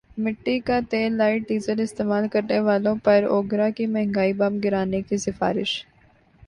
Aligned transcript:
مٹی 0.17 0.57
کا 0.59 0.79
تیللائٹ 0.89 1.47
ڈیزل 1.47 1.81
استعمال 1.81 2.27
کرنے 2.27 2.59
والوں 2.59 2.95
پر 3.03 3.23
اوگرا 3.29 3.69
کی 3.69 3.85
مہنگائی 3.87 4.33
بم 4.33 4.57
گرانے 4.63 5.01
کی 5.01 5.17
سفارش 5.19 5.81